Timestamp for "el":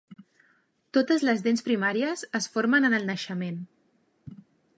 3.01-3.07